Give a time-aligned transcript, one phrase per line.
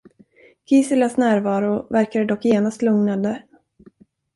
[0.65, 3.43] Giselas närvaro verkade dock genast lugnande.